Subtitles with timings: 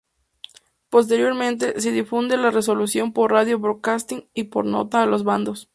[0.89, 5.69] Posteriormente, se difunde la resolución por radio broadcasting y por nota a los bandos.